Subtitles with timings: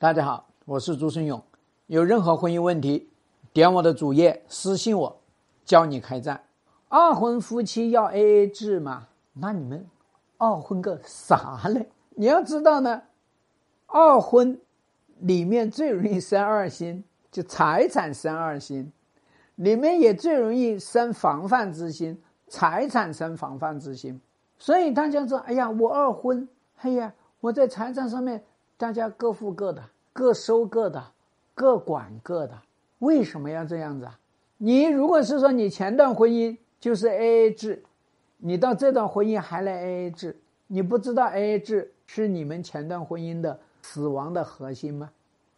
[0.00, 1.42] 大家好，我是朱生勇。
[1.86, 3.10] 有任何婚姻问题，
[3.52, 5.20] 点我的主页私信我，
[5.66, 6.42] 教你开战。
[6.88, 9.08] 二婚夫妻要 A A 制吗？
[9.34, 9.86] 那你们
[10.38, 11.90] 二婚个啥嘞？
[12.14, 13.02] 你要知道呢，
[13.88, 14.58] 二婚
[15.18, 18.90] 里面最容易生二心，就财产生二心，
[19.56, 24.18] 里面也最容易生防范之心，财产生防范之心。
[24.56, 26.48] 所以大家说，哎呀，我二婚，
[26.78, 28.42] 哎呀，我在财产上面。
[28.80, 31.12] 大家各付各的，各收各的，
[31.54, 32.58] 各管各的。
[33.00, 34.18] 为什么要这样子啊？
[34.56, 37.84] 你如果是说你前段婚姻就是 A A 制，
[38.38, 45.10] 你到这段婚姻还来 A A 制，你不知道 A A 制是你们前段婚姻的死亡的核心吗？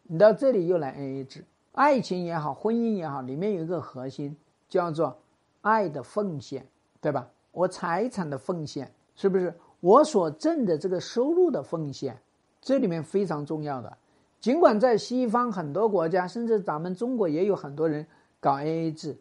[0.03, 4.37] 你到这里又来 A A 制，爱情也好，婚姻也好，里面有一个核心
[4.69, 5.17] 叫做
[5.61, 6.67] 爱的奉献，
[7.01, 7.31] 对吧？
[7.53, 12.19] 我财产的奉献是不是我所挣的这个收入的奉献？
[12.63, 13.99] 这里面非常重要的，
[14.41, 18.07] 尽管在西方很多国家，甚至咱们中国也有很多人
[18.39, 19.19] 搞 AA 制，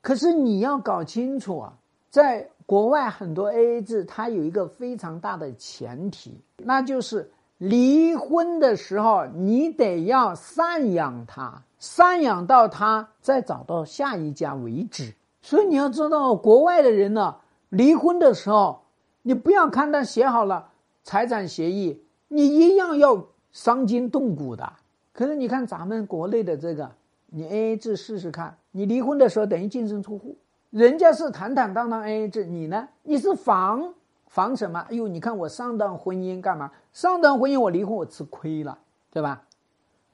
[0.00, 1.72] 可是你要搞清楚啊，
[2.08, 15.12] 在国外很多 AA 制，它有一个非常大的前提，那就是离婚的时候你得要赡养他，赡养到他再找到下一家为止。
[15.42, 17.34] 所以你要知道，国外的人呢，
[17.70, 18.82] 离婚的时候，
[19.22, 20.68] 你不要看他写好了
[21.02, 22.04] 财产协议。
[22.28, 24.72] 你一样要伤筋动骨的，
[25.12, 26.90] 可是你看咱们国内的这个，
[27.26, 30.36] 你 A A 制试试看，你离婚的时候等于净身出户，
[30.70, 32.88] 人家是坦坦荡荡 A A 制，你呢？
[33.02, 33.94] 你是防
[34.26, 34.80] 防什么？
[34.90, 36.70] 哎呦，你看我上段婚姻干嘛？
[36.92, 38.78] 上段婚姻我离婚我吃亏了，
[39.10, 39.42] 对吧？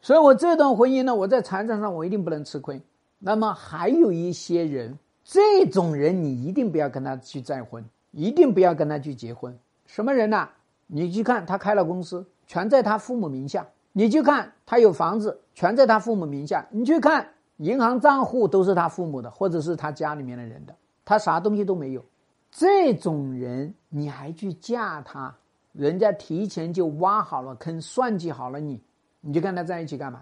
[0.01, 2.81] 所以我这段婚姻呢，我在财产上我一定不能吃亏。
[3.19, 9.59] 那么还有一些人，这种人你一定不要跟他去再婚，一定不要跟他去结婚。
[9.87, 10.48] 什么人呢？
[10.86, 22.05] 你去看他开了公司，全在他父母名下；你去看他有房子，全在他父母名下；你去看银行账户都是他父母的，或者是他家里面的人的，他啥东西都没有。
[22.50, 25.34] 这种人你还去嫁他？
[25.73, 28.80] 人家提前就挖好了坑，算计好了你，
[29.20, 30.20] 你就跟他在一起干嘛？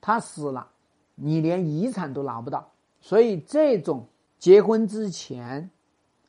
[0.00, 0.66] 他死了，
[1.14, 2.68] 你连遗产都拿不到。
[3.00, 4.06] 所以这种
[4.38, 5.70] 结婚之前，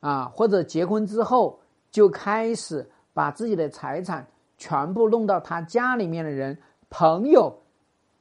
[0.02, 2.92] 啊，或者结婚之后就开始。
[3.22, 4.26] 把自己的财产
[4.58, 6.58] 全部弄到他家里面的人、
[6.90, 7.56] 朋友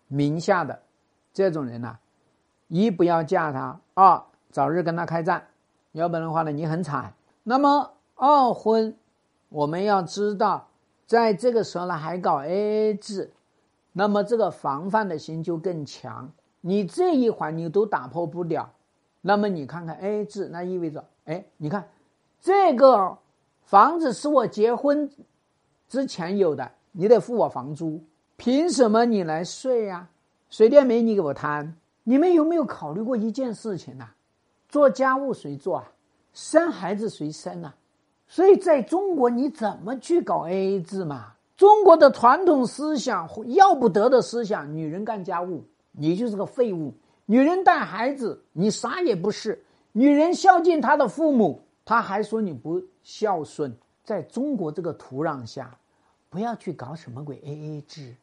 [0.09, 0.78] 名下的
[1.33, 1.99] 这种人呢，
[2.69, 5.47] 一不要嫁他，二早日跟他开战，
[5.93, 7.15] 要不然的话呢，你很惨。
[7.44, 8.94] 那么二婚，
[9.49, 10.69] 我们要知道，
[11.06, 13.33] 在这个时候呢还搞 AA 制，
[13.94, 16.31] 那么这个防范的心就更强。
[16.60, 18.71] 你这一环你都打破不了，
[19.22, 21.89] 那么你看看 AA 制，那意味着，哎，你看
[22.39, 23.16] 这个。
[23.71, 25.09] 房子是我结婚
[25.89, 28.03] 之前有的，你得付我房租，
[28.37, 30.09] 凭什么你来睡呀？
[30.49, 31.77] 水电煤你给我摊。
[32.03, 34.09] 你们有没有考虑过一件事情呢？
[34.69, 35.93] 做家务谁做啊？
[36.33, 37.77] 生孩子谁生啊？
[38.27, 41.35] 所以在中国你怎么去搞 AA 制嘛？
[41.57, 46.93] 中国的传统思想要不得的思想，女人干家务，你就是个废物；
[47.25, 49.57] 女人带孩子，你啥也不是；
[49.93, 51.63] 女人孝敬她的父母。
[51.85, 53.75] 他还说你不孝顺，
[54.05, 55.77] 在中国这个土壤下，
[56.29, 58.15] 不要去搞什么鬼 A A 制，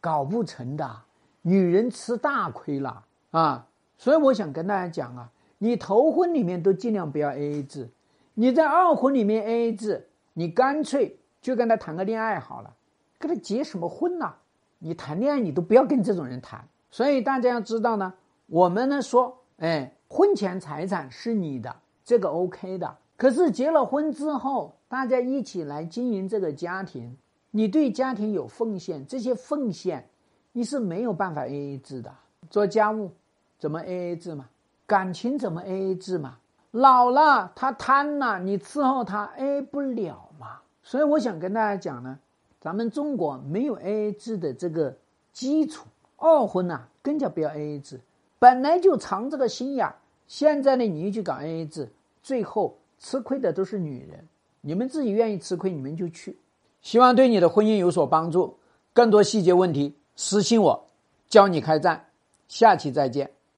[0.00, 1.02] 搞不成的，
[1.42, 3.66] 女人吃大亏了啊！
[3.98, 7.88] 所以我想跟大家讲啊，你头婚里面都尽量不要 A A 制，
[8.34, 12.72] 你在二婚里面 A A 制，你干脆就跟他谈个恋爱好了，
[13.18, 14.34] 跟他结什么婚呐？
[14.78, 16.64] 你谈恋爱你都不要跟这种人谈。
[16.90, 18.12] 所以大家要知道呢，
[18.46, 21.74] 我们呢说，哎，婚前财产是你的。
[22.04, 27.16] 这个 OK 的，可是结了婚之后，大家一起来经营这个家庭，
[27.50, 30.08] 你对家庭有奉献，这些奉献
[30.52, 32.12] 你是没有办法 AA 制的。
[32.50, 33.10] 做家务
[33.58, 34.48] 怎么 AA 制嘛？
[34.86, 36.38] 感情怎么 AA 制嘛？
[36.72, 40.60] 老了他贪了，你伺候他 AA 不了嘛？
[40.82, 42.18] 所以我想跟大家讲呢，
[42.60, 44.96] 咱们中国没有 AA 制的这个
[45.32, 48.00] 基础，二婚呐更加不要 AA 制，
[48.38, 49.88] 本来就藏这个心眼。
[50.32, 51.90] 现在呢，你又去搞 AA 制，
[52.22, 54.26] 最后吃亏的都是女人。
[54.62, 56.38] 你们自己愿意吃亏，你们就去。
[56.80, 58.56] 希望对你的婚姻有所帮助。
[58.94, 60.86] 更多细节问题，私信我，
[61.28, 62.06] 教你开战。
[62.48, 63.30] 下期再见。